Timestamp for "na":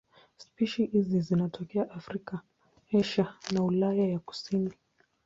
3.51-3.63